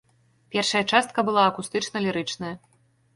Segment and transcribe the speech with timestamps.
[0.53, 2.55] Першая частка была акустычна-лірычная.